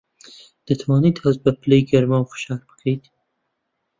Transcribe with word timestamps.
دەتوانیت 0.67 1.17
هەست 1.23 1.39
بە 1.45 1.51
پلەی 1.61 1.87
گەرما 1.89 2.17
و 2.21 2.29
فشار 2.31 2.61
بکەیت؟ 2.69 3.03